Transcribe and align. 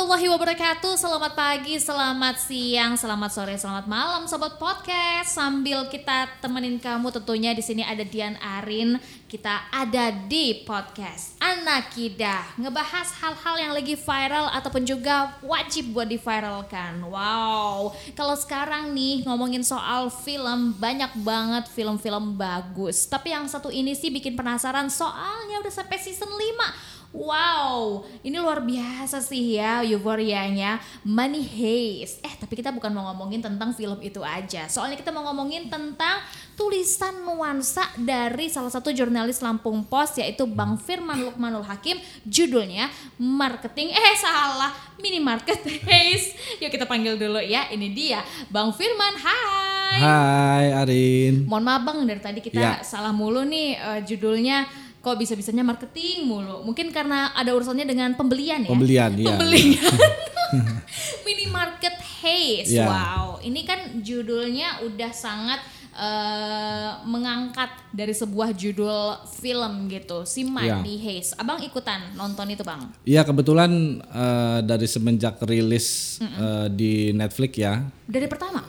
warahmatullahi 0.00 0.32
wabarakatuh. 0.32 0.96
Selamat 0.96 1.32
pagi, 1.36 1.76
selamat 1.76 2.36
siang, 2.40 2.96
selamat 2.96 3.30
sore, 3.36 3.52
selamat 3.60 3.84
malam 3.84 4.24
sobat 4.24 4.56
podcast. 4.56 5.36
Sambil 5.36 5.92
kita 5.92 6.24
temenin 6.40 6.80
kamu 6.80 7.12
tentunya 7.12 7.52
di 7.52 7.60
sini 7.60 7.84
ada 7.84 8.00
Dian 8.00 8.32
Arin. 8.40 8.96
Kita 9.28 9.68
ada 9.68 10.08
di 10.08 10.64
podcast 10.64 11.36
Anak 11.36 11.92
Kidah, 11.92 12.56
ngebahas 12.56 13.12
hal-hal 13.20 13.54
yang 13.60 13.72
lagi 13.76 13.92
viral 13.92 14.48
ataupun 14.56 14.88
juga 14.88 15.36
wajib 15.44 15.92
buat 15.92 16.08
diviralkan. 16.08 17.04
Wow. 17.04 17.92
Kalau 18.16 18.40
sekarang 18.40 18.96
nih 18.96 19.28
ngomongin 19.28 19.60
soal 19.60 20.08
film, 20.08 20.80
banyak 20.80 21.12
banget 21.20 21.68
film-film 21.76 22.40
bagus. 22.40 23.04
Tapi 23.04 23.36
yang 23.36 23.44
satu 23.52 23.68
ini 23.68 23.92
sih 23.92 24.08
bikin 24.08 24.32
penasaran 24.32 24.88
soalnya 24.88 25.60
udah 25.60 25.72
sampai 25.76 26.00
season 26.00 26.32
5 26.32 27.00
Wow, 27.10 28.06
ini 28.22 28.38
luar 28.38 28.62
biasa 28.62 29.18
sih 29.18 29.58
ya 29.58 29.82
euforianya 29.90 30.78
Money 31.02 31.42
Heist. 31.42 32.22
Eh, 32.22 32.34
tapi 32.36 32.54
kita 32.54 32.70
bukan 32.70 32.90
mau 32.90 33.10
ngomongin 33.10 33.40
tentang 33.40 33.72
film 33.72 33.98
itu 34.00 34.20
aja. 34.20 34.66
Soalnya 34.66 34.94
kita 34.94 35.10
mau 35.10 35.26
ngomongin 35.26 35.66
tentang 35.66 36.22
tulisan 36.54 37.24
nuansa 37.24 37.82
dari 37.96 38.46
salah 38.46 38.68
satu 38.68 38.90
jurnalis 38.90 39.40
Lampung 39.40 39.80
Pos 39.82 40.14
yaitu 40.16 40.44
Bang 40.44 40.76
Firman 40.76 41.20
Lukmanul 41.20 41.64
Hakim. 41.64 41.96
Judulnya 42.22 42.86
Marketing 43.16 43.90
eh 43.90 44.16
salah, 44.16 44.70
Mini 44.98 45.18
Market 45.18 45.60
Heist. 45.88 46.36
Yuk 46.60 46.68
kita 46.68 46.84
panggil 46.84 47.16
dulu 47.16 47.40
ya. 47.40 47.68
Ini 47.68 47.88
dia 47.90 48.20
Bang 48.48 48.70
Firman. 48.70 49.14
Hai. 49.16 50.00
Hai 50.00 50.66
Arin. 50.76 51.48
Mohon 51.48 51.64
maaf 51.64 51.82
Bang 51.82 51.98
dari 52.04 52.20
tadi 52.20 52.38
kita 52.38 52.60
Ya. 52.60 52.72
salah 52.84 53.10
mulu 53.10 53.42
nih 53.42 53.74
eh, 53.74 54.00
judulnya 54.04 54.68
kok 55.00 55.16
bisa-bisanya 55.16 55.64
marketing 55.64 56.28
mulu. 56.28 56.60
Mungkin 56.60 56.92
karena 56.92 57.32
ada 57.32 57.56
urusannya 57.56 57.88
dengan 57.88 58.12
pembelian 58.20 58.68
ya. 58.68 58.70
Pembelian, 58.70 59.10
iya. 59.16 59.26
Pembelian. 59.32 59.94
Minimarket 61.26 61.96
Haze. 62.20 62.76
Ya. 62.76 62.86
Wow, 62.86 63.40
ini 63.40 63.64
kan 63.64 64.04
judulnya 64.04 64.84
udah 64.84 65.08
sangat 65.08 65.60
eh, 65.96 66.90
mengangkat 67.08 67.70
dari 67.96 68.12
sebuah 68.12 68.52
judul 68.52 69.24
film 69.40 69.88
gitu, 69.88 70.28
si 70.28 70.44
Money 70.44 71.00
Haze. 71.00 71.32
Abang 71.40 71.64
ikutan 71.64 72.12
nonton 72.12 72.52
itu, 72.52 72.60
Bang? 72.60 72.92
Iya 73.08 73.24
kebetulan 73.24 74.04
eh, 74.04 74.60
dari 74.68 74.84
semenjak 74.84 75.40
rilis 75.48 76.20
eh, 76.20 76.68
di 76.68 77.16
Netflix 77.16 77.52
ya. 77.56 77.80
Dari 78.04 78.28
pertama? 78.28 78.60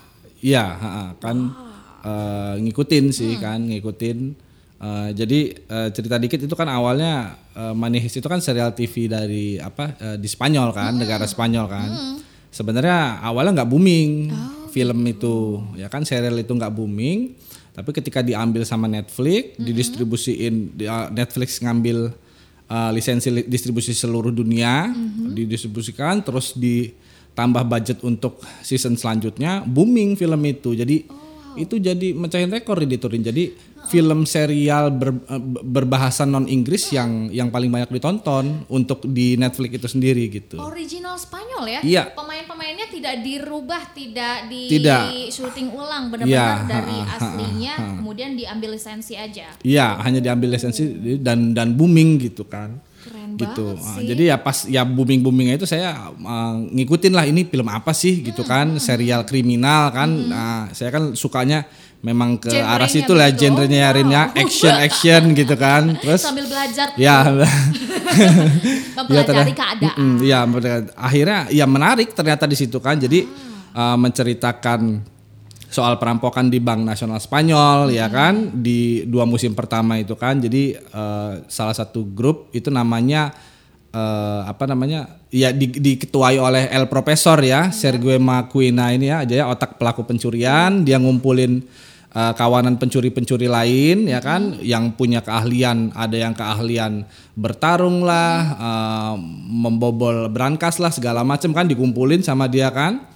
Iya, 0.42 0.64
kan 1.20 1.38
eh, 2.08 2.56
ngikutin 2.64 3.06
sih 3.12 3.36
kan, 3.36 3.68
ngikutin. 3.68 4.51
Eh, 4.82 5.10
jadi 5.14 5.40
eh, 5.54 5.90
cerita 5.92 6.18
dikit 6.18 6.42
itu 6.42 6.56
kan 6.56 6.66
awalnya 6.66 7.14
eh, 7.52 7.70
Money 7.72 8.02
Heist 8.02 8.18
itu 8.18 8.26
kan 8.26 8.42
serial 8.42 8.74
TV 8.74 9.06
dari 9.06 9.56
apa 9.56 9.94
eh, 9.96 10.18
di 10.18 10.26
Spanyol 10.26 10.74
kan, 10.74 10.98
negara 10.98 11.30
Spanyol 11.30 11.66
kan. 11.68 11.90
Sebenarnya 12.50 13.22
awalnya 13.22 13.62
nggak 13.62 13.70
booming 13.70 14.10
film 14.68 15.00
itu, 15.06 15.38
ya 15.76 15.86
kan 15.86 16.02
serial 16.02 16.34
itu 16.36 16.50
nggak 16.50 16.74
booming. 16.74 17.38
Tapi 17.72 17.94
ketika 17.94 18.20
diambil 18.20 18.66
sama 18.66 18.84
Netflix, 18.86 19.56
didistribusiin 19.56 20.74
di- 20.74 20.84
eh, 20.84 21.08
Netflix 21.10 21.62
ngambil 21.62 22.10
eh, 22.68 22.90
lisensi 22.92 23.30
li- 23.30 23.46
distribusi 23.46 23.94
seluruh 23.94 24.34
dunia, 24.34 24.90
didistribusikan 25.30 26.20
terus 26.20 26.52
ditambah 26.54 27.64
budget 27.64 28.02
untuk 28.02 28.42
season 28.60 28.96
selanjutnya, 28.96 29.62
booming 29.62 30.16
film 30.16 30.42
itu. 30.44 30.74
Jadi 30.74 31.06
itu 31.58 31.76
jadi 31.78 32.14
mecahin 32.14 32.52
rekor 32.52 32.80
di 32.80 32.98
Turin. 32.98 33.24
Jadi 33.24 33.52
film 33.90 34.30
serial 34.30 34.94
ber- 34.94 35.26
eh, 35.26 35.42
berbahasa 35.66 36.24
non 36.24 36.46
Inggris 36.46 36.94
yang 36.94 37.34
yang 37.34 37.50
paling 37.50 37.74
banyak 37.74 37.90
ditonton 37.90 38.68
untuk 38.70 39.04
di 39.10 39.36
Netflix 39.36 39.72
itu 39.82 39.88
sendiri 39.90 40.30
gitu. 40.30 40.62
Original 40.62 41.18
Spanyol 41.18 41.64
ya? 41.66 41.80
Iya. 41.82 42.04
Pemain-pemainnya 42.14 42.88
tidak 42.94 43.26
dirubah, 43.26 43.92
tidak 43.98 44.48
di 44.48 44.78
Tidak. 44.78 45.34
syuting 45.34 45.74
ulang, 45.74 46.14
benar-benar 46.14 46.62
Iya, 46.62 46.70
dari 46.70 46.98
ha, 47.02 47.08
ha, 47.10 47.16
aslinya, 47.18 47.74
kemudian 47.98 48.38
diambil 48.38 48.78
lisensi 48.78 49.18
aja. 49.18 49.50
Iya, 49.66 49.98
hanya 50.06 50.22
diambil 50.22 50.54
lisensi 50.54 50.84
dan 51.18 51.58
dan 51.58 51.74
booming 51.74 52.22
gitu 52.22 52.46
kan. 52.46 52.91
Keren 53.34 53.42
gitu. 53.42 53.66
banget 53.74 53.84
Ah, 53.84 53.96
sih. 53.98 54.06
jadi 54.08 54.24
ya 54.26 54.38
pas 54.38 54.58
ya 54.66 54.82
booming 54.84 55.20
boomingnya 55.20 55.56
itu 55.56 55.66
saya 55.66 55.96
ah, 56.22 56.54
ngikutin 56.58 57.12
lah 57.12 57.26
ini 57.26 57.44
film 57.44 57.68
apa 57.68 57.92
sih 57.92 58.22
gitu 58.22 58.42
kan, 58.42 58.76
serial 58.78 59.24
kriminal 59.24 59.90
kan. 59.90 60.10
Nah, 60.10 60.68
saya 60.72 60.90
kan 60.90 61.14
sukanya 61.14 61.64
memang 62.02 62.34
ke 62.36 62.50
Genrenya 62.50 62.74
arah 62.74 62.90
situ 62.90 63.14
lah 63.14 63.30
begitu. 63.30 63.42
genrenya 63.46 63.94
Oh, 63.94 64.02
ya, 64.02 64.24
wow. 64.26 64.42
action 64.42 64.74
action 64.76 65.22
gitu 65.34 65.54
kan. 65.54 65.82
Terus 66.02 66.22
Sambil 66.22 66.46
belajar 66.46 66.88
ya 66.98 67.18
mempelajari 68.98 69.26
ternyata- 69.26 69.56
keadaan. 69.56 70.22
Ya 70.22 70.40
akhirnya 70.98 71.40
ya 71.50 71.66
menarik 71.66 72.10
ternyata 72.12 72.46
di 72.46 72.58
situ 72.58 72.78
kan. 72.78 72.98
Jadi 72.98 73.26
uh, 73.74 73.98
menceritakan 73.98 75.02
soal 75.72 75.96
perampokan 75.96 76.52
di 76.52 76.60
Bank 76.60 76.84
Nasional 76.84 77.24
Spanyol 77.24 77.96
ya 77.96 78.12
kan? 78.12 78.60
Di 78.60 79.08
dua 79.08 79.24
musim 79.24 79.56
pertama 79.56 79.96
itu 79.96 80.20
kan. 80.20 80.38
Jadi 80.44 80.76
uh, 80.76 81.48
salah 81.48 81.72
satu 81.72 82.04
grup 82.04 82.52
itu 82.52 82.68
namanya 82.68 83.32
uh, 83.96 84.44
apa 84.46 84.68
namanya? 84.68 85.18
Ya 85.32 85.56
di, 85.56 85.72
diketuai 85.72 86.36
oleh 86.36 86.68
El 86.68 86.92
Profesor 86.92 87.40
ya, 87.40 87.72
Sergio 87.72 88.20
Macuina 88.20 88.92
ini 88.92 89.08
ya 89.08 89.24
aja 89.24 89.32
ya 89.32 89.46
otak 89.48 89.80
pelaku 89.80 90.04
pencurian, 90.04 90.84
dia 90.84 91.00
ngumpulin 91.00 91.64
uh, 92.12 92.36
kawanan 92.36 92.76
pencuri-pencuri 92.76 93.48
lain 93.48 94.12
ya 94.12 94.20
kan? 94.20 94.60
Yang 94.60 95.00
punya 95.00 95.24
keahlian 95.24 95.96
ada 95.96 96.20
yang 96.20 96.36
keahlian 96.36 97.08
bertarung 97.40 98.04
lah 98.04 98.60
uh, 98.60 99.16
membobol 99.48 100.28
brankas 100.28 100.84
lah 100.84 100.92
segala 100.92 101.24
macam 101.24 101.56
kan 101.56 101.64
dikumpulin 101.64 102.20
sama 102.20 102.52
dia 102.52 102.68
kan. 102.76 103.08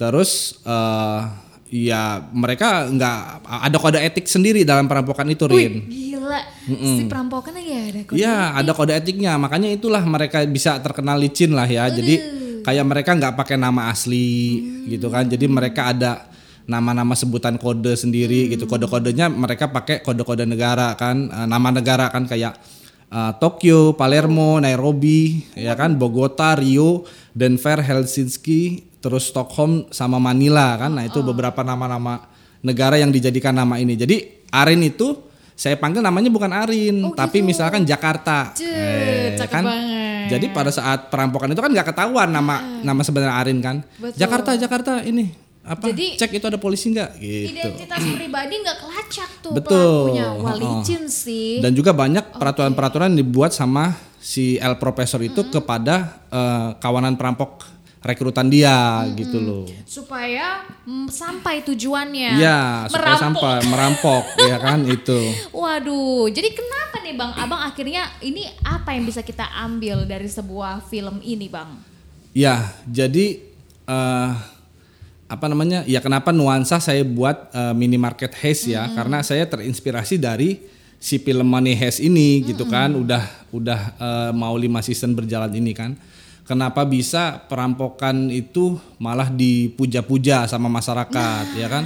Terus 0.00 0.56
uh, 0.64 1.51
ya 1.72 2.20
mereka 2.36 2.84
nggak 2.92 3.48
ada 3.48 3.76
kode 3.80 3.96
etik 3.96 4.28
sendiri 4.28 4.60
dalam 4.60 4.84
perampokan 4.84 5.24
itu 5.32 5.48
Rin 5.48 5.88
Gila, 5.88 6.40
si 6.68 7.02
perampokan 7.10 7.52
lagi 7.58 7.72
ada 7.74 8.00
kode. 8.06 8.14
Iya, 8.14 8.36
ada 8.54 8.70
kode 8.70 8.92
etiknya. 8.94 9.34
Makanya 9.40 9.74
itulah 9.74 10.04
mereka 10.06 10.38
bisa 10.46 10.78
terkenal 10.78 11.18
licin 11.18 11.50
lah 11.50 11.66
ya. 11.66 11.90
Jadi 11.90 12.14
kayak 12.62 12.84
mereka 12.86 13.10
nggak 13.18 13.34
pakai 13.34 13.58
nama 13.58 13.90
asli 13.90 14.62
gitu 14.86 15.10
kan. 15.10 15.26
Jadi 15.26 15.50
mereka 15.50 15.90
ada 15.90 16.30
nama-nama 16.64 17.18
sebutan 17.18 17.58
kode 17.58 17.98
sendiri 17.98 18.54
gitu. 18.54 18.70
Kode-kodenya 18.70 19.26
mereka 19.26 19.66
pakai 19.68 20.00
kode-kode 20.00 20.46
negara 20.46 20.94
kan. 20.94 21.26
Eh, 21.26 21.46
nama 21.50 21.68
negara 21.74 22.06
kan 22.08 22.24
kayak 22.30 22.54
eh, 23.10 23.32
Tokyo, 23.42 23.98
Palermo, 23.98 24.62
Nairobi, 24.62 25.42
ya 25.58 25.74
kan, 25.74 25.98
Bogota, 25.98 26.54
Rio, 26.54 27.02
Denver, 27.34 27.82
Helsinki, 27.82 28.91
terus 29.02 29.28
Stockholm 29.28 29.90
sama 29.90 30.16
Manila 30.16 30.78
kan. 30.78 30.94
Nah, 30.94 31.02
itu 31.02 31.18
beberapa 31.20 31.60
nama-nama 31.60 32.30
negara 32.62 32.94
yang 32.94 33.10
dijadikan 33.10 33.52
nama 33.52 33.76
ini. 33.76 33.98
Jadi 33.98 34.46
Arin 34.48 34.80
itu 34.80 35.18
saya 35.52 35.74
panggil 35.74 36.00
namanya 36.00 36.30
bukan 36.30 36.48
Arin, 36.48 37.12
tapi 37.12 37.42
misalkan 37.42 37.82
Jakarta. 37.82 38.54
Eh, 38.56 39.34
cakep 39.34 39.50
kan? 39.50 39.64
banget. 39.66 40.26
Jadi 40.30 40.46
pada 40.48 40.70
saat 40.70 41.10
perampokan 41.10 41.50
itu 41.50 41.60
kan 41.60 41.68
nggak 41.68 41.92
ketahuan 41.92 42.30
nama 42.30 42.62
nama 42.80 43.00
sebenarnya 43.02 43.34
Arin 43.36 43.58
kan. 43.58 43.76
Betul. 43.98 44.16
Jakarta, 44.16 44.50
Jakarta 44.54 44.92
ini 45.02 45.34
apa? 45.62 45.90
Jadi- 45.90 46.14
Cek 46.16 46.30
itu 46.32 46.46
ada 46.46 46.58
polisi 46.58 46.90
nggak? 46.90 47.10
Gitu. 47.18 47.58
Identitas 47.58 48.00
pribadi 48.00 48.54
nggak 48.58 48.76
kelacak 48.80 49.30
tuh 49.42 49.52
Betul. 49.52 50.14
pelakunya. 50.14 50.26
Wah, 50.38 50.54
Oh. 50.54 50.58
licin 50.78 51.02
sih. 51.06 51.58
Dan 51.58 51.74
juga 51.74 51.90
banyak 51.92 52.38
peraturan-peraturan 52.38 53.12
dibuat 53.12 53.50
sama 53.52 53.92
si 54.18 54.56
El 54.56 54.78
Profesor 54.78 55.18
itu 55.20 55.46
kepada 55.48 56.22
eh, 56.32 56.68
kawanan 56.78 57.18
perampok 57.18 57.66
rekrutan 58.02 58.50
dia 58.50 59.06
gitu 59.14 59.38
loh. 59.38 59.64
supaya 59.86 60.66
mm, 60.82 61.06
sampai 61.06 61.62
tujuannya. 61.62 62.34
Iya, 62.34 62.90
supaya 62.90 63.14
Merampok. 63.14 63.22
sampai 63.22 63.54
merampok 63.70 64.22
ya 64.50 64.56
kan 64.58 64.78
itu. 64.84 65.20
Waduh, 65.54 66.26
jadi 66.34 66.50
kenapa 66.50 66.98
nih 67.06 67.14
Bang? 67.14 67.30
Abang 67.38 67.62
akhirnya 67.62 68.10
ini 68.18 68.50
apa 68.66 68.90
yang 68.92 69.06
bisa 69.06 69.22
kita 69.22 69.46
ambil 69.54 70.02
dari 70.02 70.26
sebuah 70.26 70.82
film 70.90 71.22
ini, 71.22 71.46
Bang? 71.46 71.78
Ya, 72.34 72.74
jadi 72.90 73.38
eh 73.86 74.30
apa 75.30 75.46
namanya? 75.48 75.80
Ya 75.88 76.02
kenapa 76.04 76.28
nuansa 76.34 76.76
saya 76.82 77.06
buat 77.06 77.54
eh, 77.54 77.72
minimarket 77.72 78.34
Haze 78.36 78.74
ya? 78.74 78.84
Karena 78.92 79.22
saya 79.22 79.46
terinspirasi 79.46 80.18
dari 80.20 80.60
si 80.98 81.16
film 81.22 81.46
Money 81.48 81.78
Heist 81.78 82.02
ini 82.02 82.42
gitu 82.44 82.66
kan. 82.66 82.92
Udah 82.98 83.24
udah 83.54 83.80
eh, 83.96 84.30
mau 84.34 84.58
lima 84.58 84.82
season 84.82 85.14
berjalan 85.14 85.54
ini 85.54 85.70
kan. 85.72 85.94
Kenapa 86.42 86.82
bisa 86.82 87.46
perampokan 87.46 88.26
itu 88.26 88.74
malah 88.98 89.30
dipuja-puja 89.30 90.50
sama 90.50 90.66
masyarakat 90.66 91.54
ya 91.54 91.70
kan? 91.70 91.84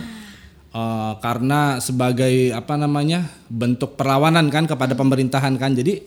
Eh, 0.76 1.12
karena 1.24 1.80
sebagai 1.80 2.52
apa 2.52 2.76
namanya 2.76 3.24
bentuk 3.48 3.96
perlawanan 3.96 4.52
kan 4.52 4.68
kepada 4.68 4.92
pemerintahan 4.92 5.56
kan. 5.56 5.72
Jadi 5.72 6.04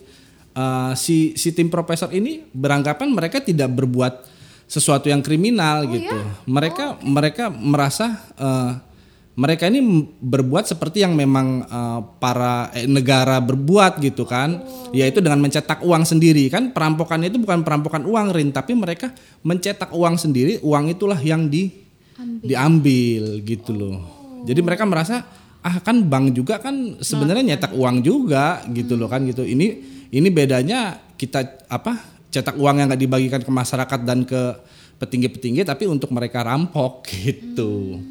eh, 0.54 0.92
si 0.94 1.34
si 1.34 1.50
tim 1.50 1.66
profesor 1.66 2.10
ini 2.14 2.46
beranggapan 2.54 3.10
mereka 3.10 3.42
tidak 3.42 3.70
berbuat 3.74 4.26
sesuatu 4.70 5.10
yang 5.10 5.26
kriminal 5.26 5.90
gitu. 5.90 6.14
Mereka 6.46 7.02
mereka 7.02 7.50
merasa 7.50 8.30
eh, 8.38 8.89
mereka 9.40 9.72
ini 9.72 9.80
berbuat 10.20 10.68
seperti 10.68 11.00
yang 11.00 11.16
memang 11.16 11.64
eh, 11.64 12.00
para 12.20 12.68
eh, 12.76 12.84
negara 12.84 13.40
berbuat 13.40 13.96
gitu 14.04 14.28
kan, 14.28 14.60
yaitu 14.92 15.24
dengan 15.24 15.40
mencetak 15.40 15.80
uang 15.80 16.04
sendiri. 16.04 16.52
Kan 16.52 16.76
perampokan 16.76 17.24
itu 17.24 17.40
bukan 17.40 17.64
perampokan 17.64 18.04
uang 18.04 18.36
Rin, 18.36 18.52
tapi 18.52 18.76
mereka 18.76 19.08
mencetak 19.40 19.96
uang 19.96 20.20
sendiri, 20.20 20.60
uang 20.60 20.92
itulah 20.92 21.16
yang 21.16 21.48
di 21.48 21.72
diambil 22.44 23.40
gitu 23.40 23.72
loh. 23.72 23.96
Jadi 24.44 24.60
mereka 24.60 24.84
merasa 24.84 25.24
ah 25.60 25.76
kan 25.80 26.04
bank 26.04 26.36
juga 26.36 26.60
kan 26.60 27.00
sebenarnya 27.00 27.56
nyetak 27.56 27.72
uang 27.72 28.04
juga 28.04 28.60
gitu 28.68 29.00
loh 29.00 29.08
kan 29.08 29.24
gitu. 29.24 29.40
Ini 29.40 29.66
ini 30.12 30.28
bedanya 30.28 31.00
kita 31.16 31.64
apa 31.72 31.96
cetak 32.28 32.60
uang 32.60 32.76
yang 32.76 32.92
nggak 32.92 33.02
dibagikan 33.08 33.40
ke 33.40 33.48
masyarakat 33.48 34.00
dan 34.04 34.28
ke 34.28 34.40
petinggi-petinggi 35.00 35.64
tapi 35.64 35.88
untuk 35.88 36.12
mereka 36.12 36.44
rampok 36.44 37.08
gitu. 37.08 38.04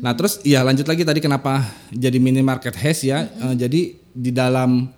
Nah 0.00 0.16
terus 0.16 0.40
ya 0.40 0.64
lanjut 0.64 0.88
lagi 0.88 1.04
tadi 1.04 1.20
kenapa 1.20 1.60
jadi 1.92 2.16
minimarket 2.16 2.72
heist 2.80 3.04
ya. 3.04 3.28
Eh, 3.28 3.54
jadi 3.56 3.80
di 4.00 4.30
dalam 4.32 4.88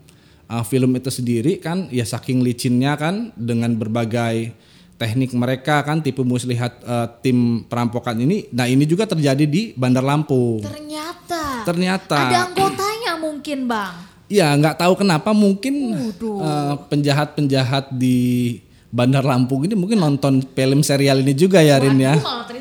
uh, 0.47 0.65
film 0.65 0.95
itu 0.95 1.11
sendiri 1.11 1.59
kan 1.59 1.91
ya 1.91 2.07
saking 2.07 2.41
licinnya 2.41 2.95
kan 2.95 3.35
dengan 3.35 3.75
berbagai 3.75 4.55
teknik 4.97 5.35
mereka 5.35 5.83
kan 5.83 5.99
tipu 5.99 6.23
muslihat 6.23 6.79
uh, 6.87 7.11
tim 7.19 7.67
perampokan 7.67 8.15
ini. 8.23 8.47
Nah 8.55 8.71
ini 8.71 8.87
juga 8.87 9.05
terjadi 9.05 9.43
di 9.43 9.75
Bandar 9.75 10.07
Lampung. 10.07 10.63
Ternyata. 10.63 11.67
Ternyata. 11.67 12.19
Ada 12.31 12.41
anggotanya 12.55 13.13
mungkin 13.19 13.67
bang. 13.67 13.95
Ya 14.31 14.55
nggak 14.55 14.79
tahu 14.81 15.03
kenapa 15.03 15.35
mungkin 15.35 15.93
uh, 16.23 16.79
penjahat-penjahat 16.89 17.91
di 17.93 18.63
Bandar 18.89 19.27
Lampung 19.27 19.67
ini 19.67 19.75
mungkin 19.75 19.99
nonton 19.99 20.41
film 20.53 20.81
serial 20.87 21.21
ini 21.21 21.35
juga 21.35 21.61
ya 21.61 21.77
Rin 21.83 21.99
ya. 21.99 22.17
Malah 22.17 22.52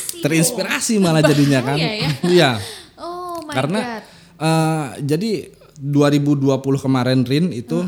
terinspirasi. 0.00 0.22
Terinspirasi 0.22 0.94
malah 0.98 1.22
jadinya 1.22 1.60
kan. 1.60 1.76
Ya. 1.76 1.90
Iya. 2.26 2.50
Oh 3.00 3.40
my 3.40 3.54
Karena 3.56 3.80
god. 3.80 4.02
eh, 4.38 4.86
jadi 5.06 5.30
2020 5.74 6.60
kemarin 6.78 7.24
Rin 7.24 7.48
itu 7.50 7.80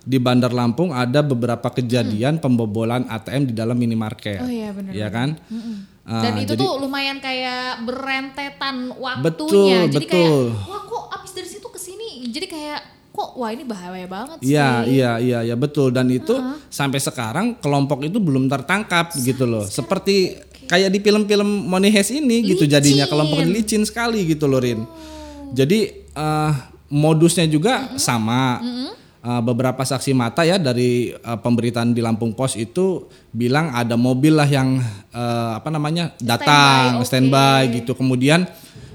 di 0.00 0.16
Bandar 0.16 0.50
Lampung 0.50 0.90
ada 0.90 1.20
beberapa 1.20 1.66
kejadian 1.68 2.38
pembobolan 2.38 3.04
ATM 3.04 3.50
di 3.50 3.54
dalam 3.54 3.74
minimarket. 3.74 4.38
Oh 4.38 4.46
iya, 4.46 4.70
benar, 4.70 4.94
Ya 4.94 5.10
kan? 5.10 5.34
Eh, 6.00 6.22
Dan 6.22 6.32
itu 6.38 6.54
jadi- 6.54 6.62
tuh 6.62 6.72
lumayan 6.78 7.18
kayak 7.18 7.82
berentetan 7.82 8.94
waktunya. 8.94 9.24
Betul, 9.26 9.50
Jadi 9.90 10.06
betul. 10.06 10.42
kayak 10.48 10.66
wah 10.66 10.82
kok 10.84 11.04
abis 11.12 11.30
dari 11.34 11.48
situ 11.48 11.68
ke 11.68 11.78
sini. 11.78 12.08
Jadi 12.26 12.46
kayak 12.46 12.80
kok 13.10 13.30
wah 13.34 13.50
ini 13.50 13.62
bahaya 13.62 14.06
banget 14.06 14.38
sih. 14.38 14.54
Iya, 14.54 14.86
iya, 14.86 15.10
iya, 15.18 15.38
iya 15.44 15.54
betul 15.54 15.90
dan 15.90 16.06
itu 16.06 16.32
sampai 16.68 16.96
sekarang 16.96 17.58
kelompok 17.58 18.00
itu 18.00 18.16
belum 18.16 18.46
tertangkap 18.46 19.10
gitu 19.18 19.44
loh. 19.44 19.66
Seperti 19.66 20.38
kayak 20.70 20.88
di 20.88 21.02
film-film 21.02 21.66
Money 21.66 21.90
Heist 21.90 22.14
ini 22.14 22.46
gitu 22.46 22.62
jadinya 22.64 23.04
kelompok 23.04 23.42
licin 23.42 23.82
sekali 23.82 24.22
gitu 24.24 24.46
loh 24.46 24.62
Rin. 24.62 24.86
Jadi 25.50 25.80
eh, 26.06 26.52
modusnya 26.88 27.44
juga 27.44 27.98
sama. 27.98 28.62
Eh, 29.20 29.42
beberapa 29.44 29.84
saksi 29.84 30.16
mata 30.16 30.48
ya 30.48 30.56
dari 30.56 31.12
eh, 31.12 31.38
pemberitaan 31.42 31.92
di 31.92 32.00
Lampung 32.00 32.32
Pos 32.32 32.56
itu 32.56 33.04
bilang 33.28 33.68
ada 33.68 33.92
mobil 33.92 34.32
lah 34.32 34.48
yang 34.48 34.80
eh, 35.12 35.50
apa 35.52 35.68
namanya 35.68 36.16
datang 36.16 37.02
oke. 37.02 37.04
standby 37.04 37.68
gitu. 37.68 37.92
Kemudian 37.92 38.48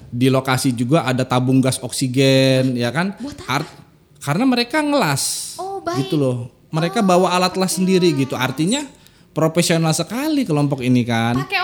di 0.09 0.31
lokasi 0.31 0.73
juga 0.73 1.05
ada 1.05 1.21
tabung 1.21 1.61
gas 1.61 1.77
oksigen 1.77 2.73
ya 2.73 2.89
kan. 2.89 3.13
Art- 3.45 3.69
karena 4.17 4.49
mereka 4.49 4.81
ngelas 4.81 5.53
Oh, 5.61 5.77
baik. 5.85 6.09
gitu 6.09 6.17
loh. 6.17 6.49
Mereka 6.73 7.05
bawa 7.05 7.37
alat 7.37 7.53
las 7.53 7.77
sendiri 7.77 8.09
gitu. 8.17 8.33
Artinya 8.33 8.81
profesional 9.29 9.93
sekali 9.93 10.41
kelompok 10.41 10.81
ini 10.81 11.05
kan. 11.05 11.37
Pakai. 11.37 11.61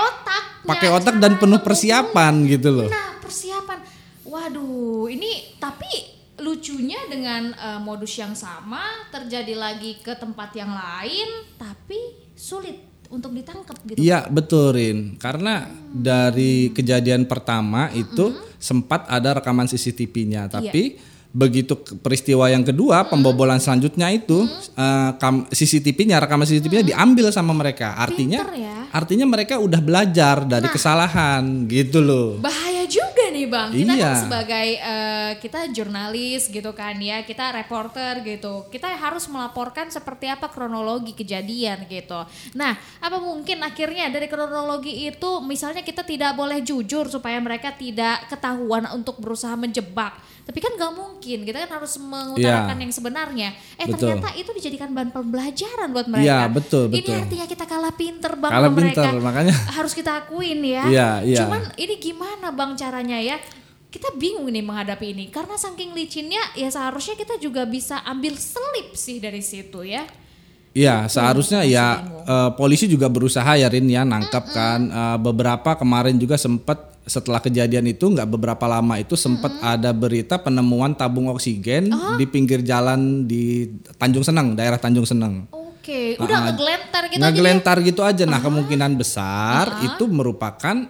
Pakai 0.61 0.89
otak 0.93 1.17
dan 1.17 1.41
penuh 1.41 1.61
persiapan 1.61 2.33
gitu 2.45 2.69
loh. 2.69 2.89
Nah, 2.89 3.17
persiapan. 3.17 3.79
Waduh, 4.25 5.09
ini 5.11 5.57
tapi 5.57 5.89
lucunya 6.41 6.97
dengan 7.05 7.53
eh, 7.53 7.79
modus 7.81 8.17
yang 8.17 8.33
sama 8.33 8.81
terjadi 9.13 9.53
lagi 9.53 10.01
ke 10.01 10.17
tempat 10.17 10.49
yang 10.57 10.73
lain 10.73 11.29
tapi 11.61 11.97
sulit 12.33 12.91
untuk 13.11 13.35
ditangkap 13.35 13.75
gitu. 13.85 13.99
Iya 13.99 14.25
betul 14.31 14.73
Rin. 14.73 15.19
Karena 15.19 15.67
dari 15.91 16.71
kejadian 16.71 17.27
pertama 17.27 17.91
itu 17.91 18.31
sempat 18.57 19.05
ada 19.11 19.37
rekaman 19.37 19.67
CCTV-nya, 19.67 20.47
tapi 20.47 20.97
begitu 21.31 21.79
peristiwa 22.03 22.51
yang 22.51 22.61
kedua 22.61 23.07
pembobolan 23.07 23.55
selanjutnya 23.55 24.11
itu 24.11 24.43
eh, 24.75 25.11
kam- 25.15 25.47
CCTV-nya 25.47 26.19
rekaman 26.19 26.43
CCTV-nya 26.43 26.85
diambil 26.91 27.31
sama 27.31 27.55
mereka. 27.55 27.95
Artinya 27.95 28.43
Pinter 28.43 28.59
ya. 28.59 28.75
artinya 28.91 29.25
mereka 29.25 29.55
udah 29.55 29.79
belajar 29.79 30.43
dari 30.43 30.67
kesalahan 30.67 31.65
gitu 31.71 32.03
loh. 32.03 32.43
Bahaya 32.43 32.80
nih 33.41 33.49
bang, 33.49 33.69
kita 33.73 33.93
Iya. 33.93 34.05
kan 34.05 34.15
sebagai 34.19 34.67
eh, 34.77 35.31
kita 35.37 35.59
jurnalis 35.67 36.45
gitu 36.45 36.71
kan 36.71 36.93
ya, 36.95 37.21
kita 37.21 37.49
reporter 37.51 38.21
gitu, 38.21 38.69
kita 38.69 38.85
harus 38.91 39.25
melaporkan 39.25 39.89
seperti 39.89 40.27
apa 40.27 40.47
kronologi 40.47 41.11
kejadian 41.11 41.83
gitu. 41.85 42.21
Nah, 42.53 42.73
apa 42.97 43.17
mungkin 43.17 43.59
akhirnya 43.59 44.07
dari 44.07 44.25
kronologi 44.25 45.07
itu, 45.07 45.41
misalnya 45.41 45.81
kita 45.81 46.03
tidak 46.03 46.33
boleh 46.33 46.61
jujur 46.61 47.07
supaya 47.07 47.37
mereka 47.37 47.73
tidak 47.73 48.27
ketahuan 48.27 48.85
untuk 48.91 49.17
berusaha 49.17 49.53
menjebak, 49.53 50.13
tapi 50.41 50.57
kan 50.57 50.73
nggak 50.73 50.93
mungkin, 50.93 51.37
kita 51.41 51.65
kan 51.65 51.71
harus 51.75 51.97
mengutarakan 51.97 52.75
Iya. 52.75 52.83
yang 52.83 52.91
sebenarnya. 52.91 53.49
Eh 53.75 53.85
Betul. 53.85 54.13
ternyata 54.13 54.29
itu 54.33 54.51
dijadikan 54.51 54.91
bahan 54.91 55.09
pembelajaran 55.09 55.89
buat 55.89 56.05
mereka. 56.05 56.27
Iya, 56.27 56.39
betul, 56.47 56.83
Ini 56.87 56.95
betul. 56.99 57.15
artinya 57.15 57.45
kita 57.47 57.65
kalah 57.65 57.93
pinter 57.93 58.31
bang 58.35 58.51
Kalah 58.51 58.67
sama 58.67 58.77
mereka. 58.77 59.01
pinter, 59.01 59.13
makanya. 59.19 59.53
harus 59.71 59.93
kita 59.93 60.11
akuin 60.19 60.59
ya. 60.61 60.83
Iya, 60.85 61.09
iya. 61.23 61.39
Cuman 61.41 61.61
ini 61.75 61.95
gimana 61.97 62.47
bang 62.51 62.71
caranya 62.75 63.17
ya? 63.17 63.30
Kita 63.91 64.15
bingung 64.15 64.47
nih 64.47 64.63
menghadapi 64.63 65.11
ini. 65.11 65.27
Karena 65.27 65.59
saking 65.59 65.91
licinnya 65.91 66.39
ya 66.55 66.71
seharusnya 66.71 67.19
kita 67.19 67.35
juga 67.37 67.67
bisa 67.67 67.99
ambil 68.07 68.39
selip 68.39 68.95
sih 68.95 69.19
dari 69.19 69.43
situ 69.43 69.83
ya. 69.83 70.07
Iya, 70.71 71.11
seharusnya 71.11 71.67
ya 71.67 71.99
eh, 72.23 72.49
polisi 72.55 72.87
juga 72.87 73.11
berusaha 73.11 73.59
ya 73.59 73.67
Rin 73.67 73.91
ya 73.91 74.07
nangkap 74.07 74.47
kan 74.55 74.79
Eh, 74.87 75.17
beberapa 75.19 75.75
kemarin 75.75 76.15
juga 76.15 76.39
sempat 76.39 76.91
setelah 77.01 77.41
kejadian 77.41 77.89
itu 77.89 78.07
nggak 78.07 78.29
beberapa 78.29 78.65
lama 78.69 78.95
itu 79.01 79.17
sempat 79.17 79.51
ada 79.59 79.89
berita 79.91 80.37
penemuan 80.37 80.93
tabung 80.93 81.27
oksigen 81.33 81.89
di 82.15 82.25
pinggir 82.29 82.61
jalan 82.61 83.25
di 83.25 83.67
Tanjung 83.97 84.21
Seneng, 84.21 84.53
daerah 84.53 84.77
Tanjung 84.77 85.03
Seneng. 85.03 85.49
Oke, 85.81 86.13
udah 86.21 86.53
ngegelentar 86.53 87.03
gitu 87.09 87.17
aja 87.17 87.23
Ngegelentar 87.25 87.77
gitu 87.81 88.01
aja. 88.05 88.23
Nah, 88.29 88.37
kemungkinan 88.37 88.91
besar 89.01 89.81
itu 89.81 90.05
merupakan 90.05 90.85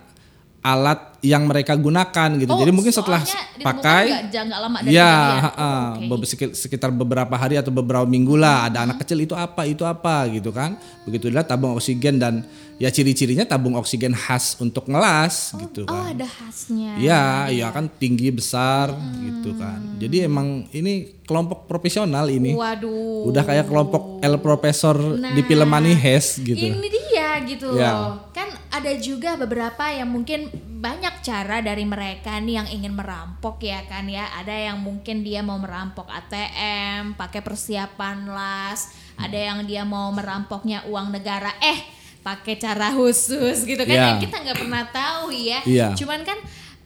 alat 0.61 1.17
yang 1.21 1.45
mereka 1.45 1.73
gunakan 1.77 2.29
gitu. 2.37 2.49
Oh, 2.53 2.57
Jadi 2.61 2.71
mungkin 2.73 2.93
setelah 2.93 3.21
pakai 3.61 4.29
lama 4.45 4.77
dari 4.81 4.93
Ya. 4.93 5.13
Oh, 5.57 6.17
sekitar 6.53 6.89
beberapa 6.93 7.33
hari 7.37 7.57
atau 7.57 7.69
beberapa 7.73 8.05
minggu 8.05 8.37
lah 8.37 8.69
ada 8.69 8.85
anak 8.85 9.01
kecil 9.05 9.25
itu 9.25 9.33
apa 9.37 9.65
itu 9.65 9.85
apa 9.85 10.29
gitu 10.29 10.49
kan. 10.53 10.77
Begitu 11.05 11.29
dilihat 11.29 11.49
tabung 11.49 11.73
oksigen 11.77 12.17
dan 12.21 12.45
ya 12.81 12.89
ciri-cirinya 12.89 13.45
tabung 13.45 13.77
oksigen 13.77 14.13
khas 14.17 14.57
untuk 14.57 14.89
ngelas 14.89 15.53
gitu 15.61 15.85
Oh 15.85 15.93
kan. 15.93 16.17
ada 16.17 16.25
khasnya. 16.25 16.97
Iya, 16.97 17.23
iya 17.53 17.67
kan 17.69 17.85
tinggi 17.89 18.33
besar 18.33 18.89
gitu 19.21 19.53
kan. 19.57 19.97
Jadi 20.01 20.25
emang 20.25 20.65
ini 20.73 21.21
kelompok 21.25 21.69
profesional 21.69 22.25
ini. 22.29 22.57
Waduh. 22.57 23.29
Udah 23.29 23.45
kayak 23.45 23.69
kelompok 23.69 24.17
El 24.25 24.41
Profesor 24.41 24.97
di 25.17 25.41
Nah, 25.41 25.45
film 25.45 25.69
Money 25.69 25.93
Heist 25.93 26.41
gitu. 26.41 26.65
Ini 26.65 26.87
dia 26.89 27.01
gitu 27.41 27.71
Ya. 27.73 27.93
loh. 27.93 28.27
Kan 28.31 28.49
ada 28.69 28.91
juga 28.97 29.35
beberapa 29.35 29.87
yang 29.87 30.07
mungkin 30.07 30.51
banyak 30.81 31.21
cara 31.21 31.61
dari 31.61 31.85
mereka 31.85 32.35
nih 32.37 32.55
yang 32.57 32.67
ingin 32.67 32.93
merampok 32.93 33.61
ya 33.61 33.85
kan 33.85 34.05
ya. 34.05 34.27
Ada 34.35 34.71
yang 34.71 34.81
mungkin 34.81 35.21
dia 35.21 35.39
mau 35.39 35.55
merampok 35.55 36.09
ATM 36.09 37.13
pakai 37.15 37.39
persiapan 37.39 38.27
las, 38.27 38.89
ada 39.15 39.37
yang 39.37 39.63
dia 39.63 39.85
mau 39.85 40.09
merampoknya 40.09 40.83
uang 40.89 41.13
negara 41.13 41.53
eh 41.61 41.79
pakai 42.21 42.53
cara 42.55 42.93
khusus 42.93 43.65
gitu 43.65 43.81
kan 43.81 43.97
Ya. 43.97 44.05
yang 44.13 44.21
kita 44.21 44.37
nggak 44.37 44.57
pernah 44.57 44.83
tahu 44.89 45.33
ya. 45.33 45.59
Iya. 45.65 45.87
Cuman 45.93 46.21
kan 46.21 46.37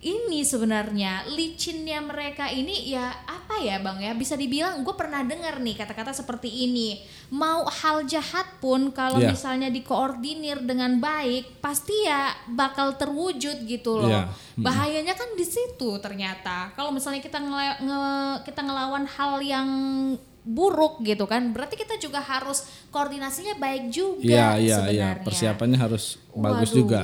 ini 0.06 0.46
sebenarnya 0.46 1.26
licinnya 1.28 1.98
mereka 1.98 2.46
ini 2.46 2.88
ya 2.88 3.10
apa 3.26 3.58
ya 3.58 3.78
bang 3.78 3.98
ya 4.00 4.14
bisa 4.14 4.34
dibilang 4.34 4.82
gue 4.82 4.94
pernah 4.94 5.20
dengar 5.20 5.58
nih 5.58 5.74
kata-kata 5.76 6.14
seperti 6.14 6.46
ini 6.46 7.02
mau 7.28 7.66
hal 7.66 8.06
jahat 8.06 8.46
pun 8.60 8.90
kalau 8.92 9.18
Iya. 9.18 9.34
misalnya 9.34 9.68
dikoordinir 9.68 10.62
dengan 10.62 10.98
baik 10.98 11.58
pasti 11.58 12.06
ya 12.06 12.30
bakal 12.48 12.94
terwujud 12.94 13.66
gitu 13.66 13.98
loh 13.98 14.14
Iya. 14.14 14.30
bahayanya 14.56 15.14
kan 15.14 15.34
di 15.34 15.42
situ 15.44 15.98
ternyata 15.98 16.70
kalau 16.72 16.94
misalnya 16.94 17.20
kita 17.20 17.42
ngele- 17.42 17.82
nge- 17.82 18.38
kita 18.46 18.62
ngelawan 18.62 19.10
hal 19.10 19.42
yang 19.42 19.70
buruk 20.46 21.02
gitu 21.02 21.26
kan 21.26 21.50
berarti 21.50 21.74
kita 21.74 21.98
juga 21.98 22.22
harus 22.22 22.62
koordinasinya 22.90 23.58
baik 23.58 23.90
juga 23.90 24.22
Iya, 24.22 24.48
iya, 24.56 24.78
iya. 24.86 25.08
sebenarnya 25.10 25.26
Persiapannya 25.26 25.80
harus 25.82 26.22
bagus 26.32 26.70
Waduh, 26.70 26.78
juga. 26.78 27.02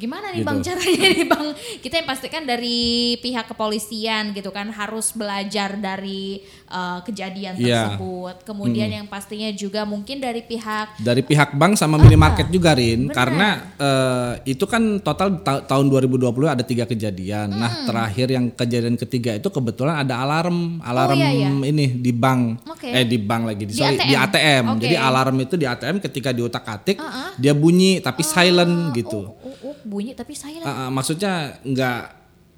Gimana 0.00 0.26
nih 0.28 0.40
Gitu. 0.40 0.48
bang 0.48 0.58
caranya 0.64 1.08
nih 1.12 1.26
bang? 1.26 1.46
Kita 1.78 1.94
yang 1.94 2.08
pastikan 2.08 2.42
dari 2.42 2.80
pihak 3.16 3.44
kepolisian 3.46 4.32
gitu 4.32 4.48
kan 4.48 4.70
harus 4.70 5.12
belajar 5.12 5.76
dari 5.76 6.40
eh, 6.66 6.98
kejadian 7.02 7.54
Iya. 7.54 7.92
tersebut. 7.92 8.36
Kemudian 8.42 8.88
yang 8.88 9.06
pastinya 9.06 9.50
juga 9.50 9.82
mungkin 9.84 10.16
dari 10.16 10.40
pihak 10.40 10.96
dari 10.98 11.20
pihak 11.20 11.52
bank 11.52 11.74
sama 11.74 11.96
minimarket 11.96 12.48
juga 12.48 12.72
Rin 12.72 13.06
benar. 13.06 13.14
karena 13.14 13.48
eh, 13.76 14.32
itu 14.48 14.64
kan 14.64 14.80
total 14.98 15.38
ta- 15.38 15.60
tahun 15.60 15.86
2020 15.86 16.30
ada 16.48 16.62
tiga 16.62 16.84
kejadian 16.84 17.50
Hmm. 17.50 17.58
nah 17.58 17.72
terakhir 17.82 18.30
yang 18.30 18.48
kejadian 18.48 18.94
ketiga 18.94 19.34
itu 19.34 19.48
kebetulan 19.48 19.98
ada 19.98 20.14
alarm 20.18 20.78
alarm 20.80 21.18
iya, 21.18 21.28
iya. 21.28 21.48
ini 21.50 21.90
di 21.92 22.12
bank 22.12 22.62
Oke. 22.68 22.86
eh 22.86 23.02
di 23.02 23.18
bank 23.18 23.42
lagi 23.44 23.64
di, 23.64 23.74
Di 23.74 23.76
sorry, 23.76 23.98
di 23.98 24.14
ATM. 24.14 24.22
ATM 24.22 24.64
Oke. 24.70 24.80
jadi 24.80 24.96
alarm 24.96 25.36
itu 25.40 25.54
di 25.54 25.66
ATM 25.66 25.96
ketika 26.00 26.30
diutak 26.30 26.62
atik 26.64 26.96
Uh-uh. 26.96 27.34
dia 27.34 27.50
bunyi 27.52 27.98
tapi 27.98 28.22
silent 28.22 28.94
gitu 28.94 29.26
oh, 29.26 29.34
oh, 29.34 29.66
oh, 29.66 29.69
bunyi 29.82 30.12
tapi 30.12 30.32
silent. 30.32 30.62
Ah, 30.62 30.86
ah, 30.86 30.88
maksudnya 30.88 31.32
nggak 31.60 32.00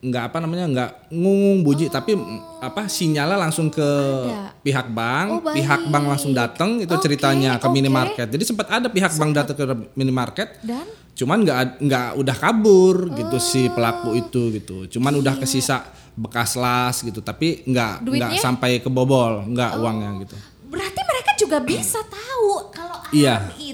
nggak 0.03 0.25
apa 0.25 0.39
namanya 0.39 0.67
nggak 0.67 0.91
ngungung 1.11 1.63
bunyi 1.63 1.87
tapi 1.87 2.13
mm, 2.13 2.59
apa 2.61 2.87
sinyalnya 2.87 3.39
langsung 3.39 3.69
ke 3.69 3.79
Oh. 3.79 4.27
Ada. 4.27 4.51
pihak 4.59 4.87
bank 4.91 5.29
Oh, 5.29 5.39
baik. 5.41 5.55
pihak 5.57 5.83
bank 5.87 6.05
langsung 6.09 6.33
datang 6.33 6.71
itu 6.77 6.91
Oke, 6.91 7.03
ceritanya 7.05 7.55
ke 7.57 7.65
oke. 7.65 7.71
minimarket 7.71 8.27
jadi 8.27 8.43
sempat 8.43 8.67
ada 8.69 8.87
pihak 8.87 9.11
bank 9.13 9.31
datang 9.33 9.55
ke 9.55 9.65
minimarket 9.95 10.59
Dan 10.61 10.83
cuman 11.13 11.39
nggak 11.41 11.59
nggak 11.79 12.09
udah 12.17 12.37
kabur 12.37 13.13
gitu 13.13 13.37
si 13.39 13.63
Oh. 13.63 13.73
pelaku 13.73 14.11
itu 14.17 14.43
gitu 14.53 14.77
cuman 14.91 15.13
udah 15.15 15.35
kesisa 15.37 15.87
bekas 16.15 16.57
las 16.57 16.99
gitu 16.99 17.21
tapi 17.21 17.63
nggak 17.63 18.03
nggak 18.03 18.31
sampai 18.39 18.81
kebobol 18.81 19.47
nggak 19.47 19.77
uangnya 19.77 20.19
gitu 20.21 20.35
berarti 20.67 21.01
mereka 21.01 21.31
juga 21.37 21.57
bisa 21.61 22.03
tahu 22.03 22.69
kalau 22.71 22.99
Iya. 23.13 23.55
itu 23.55 23.72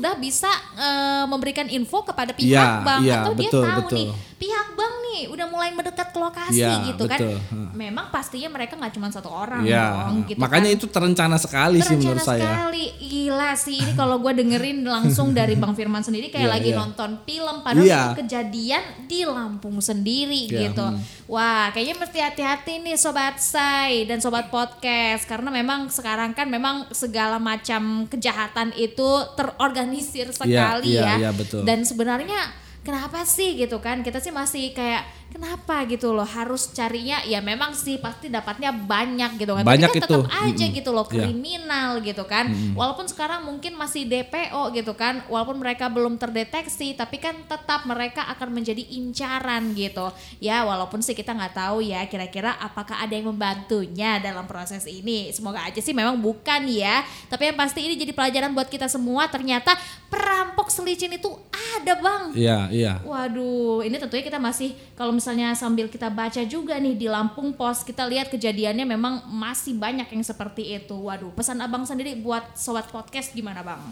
sudah 0.00 0.16
bisa 0.16 0.48
eh, 0.80 1.24
memberikan 1.28 1.68
info 1.68 2.00
kepada 2.00 2.32
pihak 2.32 2.48
Iya, 2.48 2.80
bank 2.80 3.00
iya, 3.04 3.16
atau 3.20 3.32
dia 3.36 3.50
betul, 3.52 3.64
tahu 3.68 3.80
betul. 3.84 3.96
nih 4.00 4.08
pihak 4.40 4.72
bank 4.72 4.94
nih 5.04 5.28
udah 5.28 5.46
mulai 5.46 5.68
mendekat 5.68 6.08
ke 6.08 6.18
lokasi 6.18 6.64
Iya, 6.64 6.88
gitu 6.88 7.04
kan. 7.04 7.20
betul. 7.20 7.36
Heeh. 7.36 7.68
Memang 7.76 8.08
pastinya 8.08 8.48
mereka 8.48 8.72
nggak 8.72 8.96
cuma 8.96 9.12
satu 9.12 9.28
orang 9.28 9.60
ya 9.62 10.08
dong 10.08 10.24
gitu 10.24 10.40
makanya 10.40 10.72
kan. 10.72 10.76
itu 10.80 10.86
terencana 10.88 11.36
sekali 11.36 11.78
sih 11.78 11.92
Terencana 11.92 12.00
menurut 12.08 12.24
saya 12.24 12.40
sekali 12.40 12.84
gila 12.98 13.50
sih 13.52 13.76
ini 13.76 13.92
kalau 13.92 14.16
gue 14.16 14.32
dengerin 14.32 14.80
langsung 14.80 15.36
dari 15.36 15.60
Bang 15.60 15.76
Firman 15.76 16.00
sendiri 16.00 16.32
kayak 16.32 16.48
Iya, 16.48 16.54
lagi 16.56 16.70
iya. 16.72 16.78
nonton 16.80 17.10
film 17.22 17.56
padahal 17.60 17.84
Iya. 17.84 18.00
itu 18.00 18.16
kejadian 18.18 18.82
di 19.04 19.20
Lampung 19.22 19.76
sendiri 19.78 20.48
Iya, 20.48 20.72
gitu. 20.72 20.86
Wah 21.28 21.68
kayaknya 21.70 22.00
mesti 22.00 22.18
hati-hati 22.18 22.80
nih 22.80 22.96
sobat 22.96 23.36
say 23.36 24.08
dan 24.08 24.18
sobat 24.18 24.48
podcast 24.48 25.28
karena 25.28 25.52
memang 25.52 25.92
sekarang 25.92 26.32
kan 26.32 26.48
memang 26.48 26.88
segala 26.90 27.36
macam 27.36 28.08
kejahatan 28.08 28.72
itu 28.72 29.04
terorganisir 29.36 30.32
sekali 30.32 30.96
iya, 30.96 31.20
ya. 31.20 31.28
iya, 31.28 31.30
betul. 31.30 31.60
Dan 31.62 31.84
sebenarnya 31.84 32.40
kenapa 32.82 33.24
sih? 33.28 33.56
Gitu 33.58 33.78
kan. 33.82 34.00
Kita 34.00 34.18
sih 34.20 34.32
masih 34.32 34.72
kayak 34.72 35.04
kenapa 35.30 35.86
gitu 35.86 36.10
loh? 36.10 36.26
Harus 36.26 36.70
carinya 36.70 37.22
ya 37.24 37.38
memang 37.40 37.72
sih 37.72 37.96
pasti 37.96 38.28
dapatnya 38.28 38.74
banyak 38.74 39.38
gitu 39.38 39.54
kan. 39.54 39.62
Banyak 39.62 39.88
tapi 39.88 39.98
kan 40.02 40.08
itu. 40.10 40.18
tetap 40.20 40.30
aja 40.30 40.64
Mm-mm. 40.66 40.76
gitu 40.76 40.90
loh 40.90 41.06
Iya. 41.06 41.26
kriminal 41.26 41.90
gitu 42.02 42.24
kan. 42.26 42.44
Walaupun 42.74 43.06
sekarang 43.06 43.46
mungkin 43.46 43.74
masih 43.74 44.04
DPO 44.04 44.74
gitu 44.74 44.92
kan 44.92 45.22
walaupun 45.26 45.58
mereka 45.58 45.86
belum 45.88 46.18
terdeteksi 46.18 46.92
tapi 46.92 47.16
kan 47.16 47.34
tetap 47.46 47.86
mereka 47.86 48.26
akan 48.28 48.50
menjadi 48.52 48.82
incaran 48.90 49.72
gitu. 49.72 50.10
Ya 50.38 50.62
walaupun 50.62 51.00
sih 51.00 51.14
kita 51.14 51.32
nggak 51.32 51.54
tahu 51.56 51.80
ya 51.80 52.04
kira-kira 52.04 52.58
apakah 52.58 52.98
ada 52.98 53.14
yang 53.14 53.30
membantunya 53.30 54.18
dalam 54.18 54.44
proses 54.44 54.84
ini. 54.84 55.30
Semoga 55.30 55.62
aja 55.64 55.78
sih 55.78 55.94
memang 55.94 56.18
bukan 56.18 56.66
ya. 56.66 57.00
Tapi 57.26 57.50
yang 57.50 57.58
pasti 57.58 57.80
ini 57.80 57.94
jadi 57.94 58.10
pelajaran 58.10 58.52
buat 58.52 58.66
kita 58.66 58.86
semua 58.86 59.30
ternyata 59.30 59.72
perampok 60.10 60.68
selicin 60.68 61.14
itu 61.14 61.30
ada 61.78 61.94
bang. 61.96 62.22
Iya 62.34 62.58
iya. 62.70 62.92
Waduh, 63.00 63.86
ini 63.86 63.94
tentunya 63.94 64.26
kita 64.26 64.42
masih 64.42 64.74
kalau 64.98 65.14
misalnya 65.20 65.52
sambil 65.52 65.84
kita 65.92 66.08
baca 66.08 66.40
juga 66.48 66.80
nih 66.80 66.96
di 66.96 67.04
Lampung 67.04 67.52
Pos, 67.52 67.84
kita 67.84 68.08
lihat 68.08 68.32
kejadiannya 68.32 68.88
memang 68.88 69.28
masih 69.28 69.76
banyak 69.76 70.08
yang 70.08 70.24
seperti 70.24 70.80
itu. 70.80 70.96
Waduh, 70.96 71.36
pesan 71.36 71.60
abang 71.60 71.84
sendiri 71.84 72.16
buat 72.16 72.56
sobat 72.56 72.88
podcast 72.88 73.36
gimana 73.36 73.60
bang? 73.60 73.84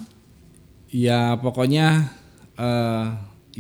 Ya 0.89 1.37
pokoknya 1.37 2.09
eh 2.57 3.07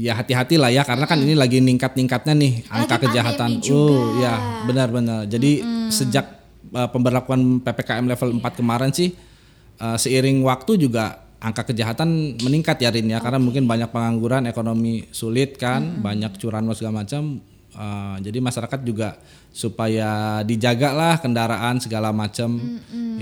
ya 0.00 0.16
hati-hati 0.16 0.56
lah 0.56 0.72
ya 0.72 0.80
karena 0.80 1.04
kan 1.04 1.20
ini 1.20 1.36
lagi 1.36 1.60
ningkat-ningkatnya 1.60 2.32
nih 2.32 2.64
angka 2.72 2.96
Lagi 2.96 3.04
kejahatan. 3.04 3.50
juga. 3.60 3.76
Oh 3.76 4.16
ya 4.16 4.64
benar-benar. 4.64 5.28
Jadi 5.28 5.60
sejak 5.92 6.24
eh, 6.72 6.88
pemberlakuan 6.88 7.60
PPKM 7.60 8.08
level 8.08 8.40
4 8.40 8.58
kemarin 8.64 8.90
sih 8.96 9.12
eh, 9.76 9.96
seiring 10.00 10.40
waktu 10.40 10.80
juga 10.80 11.28
angka 11.38 11.70
kejahatan 11.70 12.40
meningkat 12.42 12.80
ya 12.82 12.90
Rin 12.90 13.12
ya 13.12 13.20
karena 13.20 13.38
mungkin 13.38 13.68
banyak 13.68 13.92
pengangguran, 13.92 14.48
ekonomi 14.50 15.06
sulit 15.12 15.54
kan, 15.60 16.00
banyak 16.00 16.34
curanmor 16.40 16.74
segala 16.74 17.04
macam. 17.04 17.38
Eh, 17.78 18.16
jadi 18.26 18.42
masyarakat 18.42 18.80
juga 18.82 19.14
supaya 19.54 20.42
dijaga 20.42 20.90
lah 20.90 21.14
kendaraan 21.22 21.78
segala 21.78 22.10
macam 22.10 22.58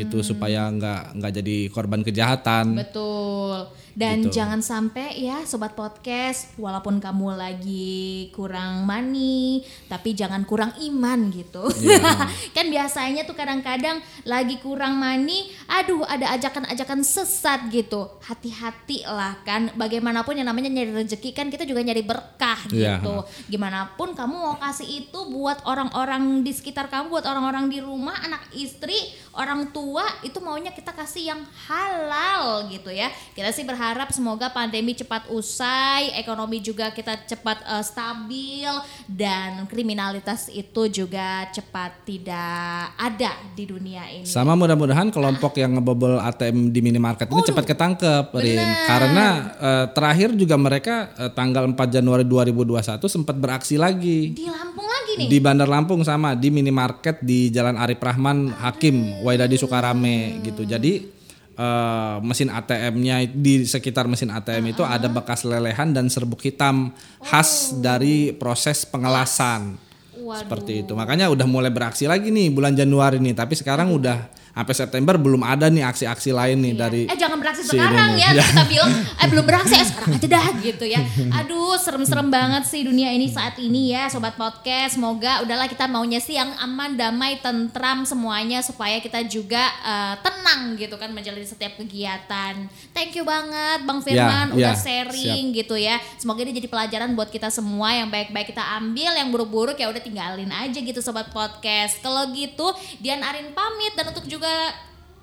itu 0.01 0.25
supaya 0.25 0.73
nggak 0.73 1.21
nggak 1.21 1.33
jadi 1.45 1.57
korban 1.69 2.01
kejahatan. 2.01 2.73
Betul. 2.73 3.69
Dan 3.97 4.29
Gitu. 4.29 4.37
jangan 4.37 4.61
sampai 4.61 5.17
ya 5.17 5.41
sobat 5.49 5.73
podcast, 5.73 6.53
walaupun 6.61 7.00
kamu 7.00 7.33
lagi 7.33 8.29
kurang 8.29 8.85
money, 8.85 9.65
tapi 9.88 10.12
jangan 10.12 10.45
kurang 10.45 10.76
iman 10.76 11.33
gitu. 11.33 11.65
Iya. 11.81 12.29
kan 12.57 12.69
biasanya 12.69 13.25
tuh 13.25 13.33
kadang-kadang 13.33 13.97
lagi 14.29 14.61
kurang 14.61 15.00
money, 15.00 15.49
aduh 15.65 16.05
ada 16.05 16.29
ajakan-ajakan 16.37 17.00
sesat 17.00 17.73
gitu. 17.73 18.05
Hati-hati 18.21 19.09
lah 19.09 19.41
kan. 19.49 19.73
Bagaimanapun 19.73 20.37
yang 20.37 20.45
namanya 20.45 20.69
nyari 20.69 20.93
rezeki 20.93 21.33
kan 21.33 21.49
kita 21.49 21.65
juga 21.65 21.81
nyari 21.81 22.05
berkah 22.05 22.69
Iya. 22.69 23.00
gitu. 23.00 23.25
Gimana 23.49 23.97
pun 23.97 24.12
kamu 24.12 24.37
mau 24.37 24.61
kasih 24.61 25.09
itu 25.09 25.19
buat 25.33 25.65
orang-orang 25.65 26.45
di 26.45 26.53
sekitar 26.53 26.93
kamu, 26.93 27.09
buat 27.09 27.25
orang-orang 27.25 27.73
di 27.73 27.81
rumah, 27.81 28.21
anak 28.21 28.45
istri, 28.53 29.09
orang 29.33 29.73
tua 29.73 30.05
itu 30.21 30.37
maunya 30.45 30.69
kita 30.69 30.93
kasih 30.93 31.33
yang 31.33 31.41
halal 31.65 32.69
gitu 32.69 32.93
ya. 32.93 33.09
Kita 33.33 33.49
sih 33.49 33.65
berharap 33.65 33.85
semoga 34.16 34.49
pandemi 34.49 34.97
cepat 34.97 35.28
usai, 35.28 36.16
ekonomi 36.16 36.64
juga 36.64 36.88
kita 36.90 37.28
cepat 37.28 37.62
eh, 37.62 37.85
stabil 37.85 38.71
dan 39.05 39.69
kriminalitas 39.69 40.49
itu 40.49 40.88
juga 40.88 41.47
cepat 41.52 42.02
tidak 42.09 42.97
ada 42.97 43.33
di 43.52 43.64
dunia 43.69 44.02
ini. 44.09 44.26
Sama 44.26 44.57
mudah-mudahan 44.57 45.12
kelompok 45.12 45.61
yang 45.61 45.76
ngebobol 45.76 46.16
ATM 46.16 46.73
di 46.73 46.81
minimarket 46.81 47.28
ini 47.28 47.43
cepat 47.45 47.64
ketangkep, 47.69 48.25
Rin. 48.33 48.57
bener. 48.57 48.87
Karena 48.88 49.26
eh, 49.61 49.87
terakhir 49.93 50.33
juga 50.35 50.57
mereka 50.57 51.12
eh, 51.14 51.31
tanggal 51.37 51.69
4 51.69 51.76
Januari 52.00 52.25
2021 52.25 53.05
sempat 53.07 53.37
beraksi 53.37 53.76
lagi 53.76 54.33
Di 54.33 54.49
Lampung 54.49 54.88
lagi 54.88 55.12
nih. 55.21 55.28
di 55.28 55.38
Bandar 55.38 55.69
Lampung 55.69 56.00
sama 56.02 56.33
di 56.33 56.49
minimarket 56.49 57.21
di 57.21 57.52
Jalan 57.52 57.76
Arif 57.76 58.00
Rahman 58.00 58.50
Hakim 58.50 59.23
Waidadi 59.23 59.61
Sukarame 59.61 60.40
gitu. 60.43 60.64
Jadi 60.64 61.15
eh, 61.57 62.17
mesin 62.21 62.53
ATM-nya 62.53 63.27
di 63.33 63.65
sekitar 63.65 64.07
mesin 64.07 64.31
ATM 64.31 64.77
itu 64.77 64.85
ada 64.85 65.09
bekas 65.09 65.43
lelehan 65.43 65.97
dan 65.97 66.07
serbuk 66.13 66.45
hitam 66.45 66.93
khas 67.25 67.75
dari 67.81 68.37
proses 68.37 68.85
pengelasan. 68.85 69.81
Waduh. 70.17 70.43
Seperti 70.43 70.85
itu. 70.85 70.93
Makanya 70.97 71.29
udah 71.29 71.47
mulai 71.47 71.69
beraksi 71.69 72.09
lagi 72.09 72.33
nih 72.33 72.51
bulan 72.51 72.75
Januari 72.75 73.21
nih, 73.21 73.37
tapi 73.37 73.55
sekarang 73.55 73.93
udah 73.93 74.46
sampai 74.57 74.73
September 74.73 75.21
belum 75.21 75.45
ada 75.45 75.69
nih 75.69 75.85
aksi-aksi 75.85 76.33
lain 76.33 76.65
nih 76.65 76.73
dari 76.73 77.03
eh 77.05 77.19
jangan 77.21 77.37
beraksi 77.37 77.61
si 77.61 77.77
sekarang 77.77 78.17
ya 78.17 78.33
kita 78.33 78.65
bilang 78.73 78.89
eh 78.97 79.29
belum 79.29 79.45
beraksi 79.45 79.75
eh 79.77 79.85
sekarang 79.85 80.17
aja 80.17 80.29
dah 80.33 80.47
gitu 80.65 80.85
ya. 80.89 81.01
Aduh 81.45 81.77
serem-serem 81.77 82.33
banget 82.33 82.65
sih 82.65 82.81
dunia 82.81 83.13
ini 83.13 83.29
saat 83.29 83.61
ini 83.61 83.93
ya 83.93 84.09
sobat 84.09 84.33
podcast. 84.41 84.97
Semoga 84.97 85.45
udahlah 85.45 85.69
kita 85.69 85.85
maunya 85.85 86.17
sih 86.25 86.41
yang 86.41 86.57
aman 86.57 86.97
damai 86.97 87.37
tentram 87.45 88.09
semuanya 88.09 88.65
supaya 88.65 88.97
kita 89.05 89.29
juga 89.29 89.61
eh, 89.85 90.15
tenang 90.25 90.73
gitu 90.81 90.97
kan 90.97 91.13
menjalani 91.13 91.45
setiap 91.45 91.77
kegiatan. 91.77 92.57
Thank 92.97 93.13
you 93.13 93.29
banget 93.29 93.85
bang 93.85 94.01
Firman 94.01 94.47
Ya, 94.57 94.73
udah 94.73 94.73
ya, 94.73 94.81
sharing 94.81 95.53
gitu 95.53 95.77
ya. 95.77 96.01
Semoga 96.17 96.41
ini 96.49 96.57
jadi 96.57 96.73
pelajaran 96.73 97.13
buat 97.13 97.29
kita 97.29 97.53
semua 97.53 97.93
yang 97.93 98.09
baik-baik 98.09 98.57
kita 98.57 98.65
ambil 98.81 99.13
yang 99.13 99.29
buruk-buruk 99.29 99.77
ya 99.77 99.93
udah 99.93 100.01
tinggalin 100.01 100.49
aja 100.49 100.79
gitu 100.81 101.05
sobat 101.05 101.29
podcast. 101.29 102.01
Kalau 102.01 102.33
gitu 102.33 102.73
Dian 103.05 103.21
Arin 103.21 103.53
pamit 103.53 103.93
dan 103.93 104.09
untuk 104.09 104.25
juga 104.25 104.46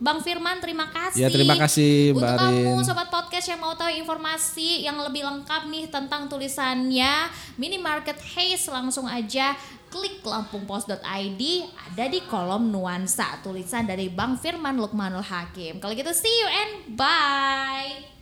Bang 0.03 0.19
Firman 0.19 0.59
terima 0.59 0.91
kasih. 0.91 1.23
Ya, 1.23 1.31
terima 1.31 1.55
kasih, 1.55 2.11
Untuk 2.11 2.27
Mbak 2.27 2.35
kamu 2.35 2.59
Arin. 2.75 2.83
sobat 2.83 3.07
podcast 3.07 3.47
yang 3.47 3.61
mau 3.63 3.71
tahu 3.71 3.87
informasi 3.87 4.83
yang 4.83 4.99
lebih 4.99 5.23
lengkap 5.23 5.71
nih 5.71 5.87
tentang 5.87 6.27
tulisannya 6.27 7.31
Minimarket 7.55 8.19
Haze 8.19 8.67
langsung 8.67 9.07
aja 9.07 9.55
klik 9.87 10.19
lampungpos.id 10.25 11.41
ada 11.71 12.05
di 12.09 12.19
kolom 12.25 12.67
nuansa 12.67 13.39
tulisan 13.45 13.87
dari 13.87 14.11
Bang 14.11 14.35
Firman 14.35 14.75
Lukmanul 14.75 15.23
Hakim. 15.23 15.79
Kalau 15.79 15.95
gitu 15.95 16.11
see 16.11 16.35
you 16.35 16.49
and 16.51 16.73
bye. 16.99 18.12